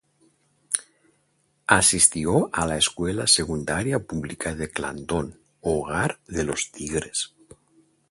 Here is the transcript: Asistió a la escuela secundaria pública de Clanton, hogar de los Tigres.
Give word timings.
Asistió 1.67 2.49
a 2.53 2.65
la 2.65 2.75
escuela 2.75 3.27
secundaria 3.27 3.99
pública 3.99 4.55
de 4.55 4.71
Clanton, 4.71 5.39
hogar 5.61 6.19
de 6.27 6.43
los 6.43 6.71
Tigres. 6.71 7.35